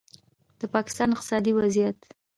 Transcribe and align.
د 0.59 0.61
پاکستان 0.75 1.07
اقتصادي 1.11 1.51
وضعیت 1.55 1.99